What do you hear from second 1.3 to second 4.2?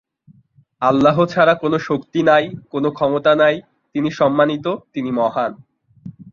ছাড়া কোনো শক্তি নাই, কোনো ক্ষমতা নাই, তিনি